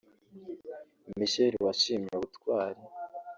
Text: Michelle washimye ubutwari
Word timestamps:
Michelle 1.19 1.57
washimye 1.65 2.11
ubutwari 2.17 2.81